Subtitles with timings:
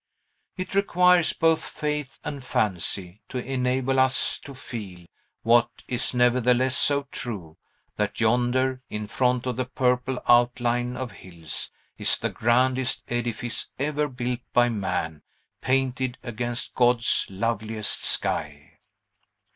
[0.57, 5.05] It requires both faith and fancy to enable us to feel,
[5.43, 7.57] what is nevertheless so true,
[7.97, 14.07] that yonder, in front of the purple outline of hills, is the grandest edifice ever
[14.07, 15.21] built by man,
[15.61, 18.79] painted against God's loveliest sky.